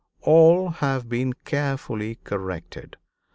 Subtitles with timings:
[0.23, 2.97] All have been carefully corrected.